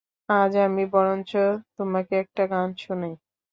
[0.31, 1.31] আজ আমি বরঞ্চ
[1.77, 3.13] তোমাকে একটা গান শোনাই।